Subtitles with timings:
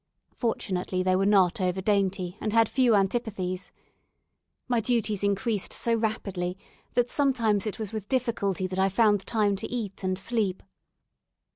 [0.33, 3.71] Fortunately they were not over dainty, and had few antipathies.
[4.67, 6.57] My duties increased so rapidly,
[6.95, 10.63] that sometimes it was with difficulty that I found time to eat and sleep.